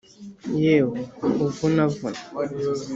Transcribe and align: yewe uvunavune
yewe 0.63 0.99
uvunavune 1.45 2.19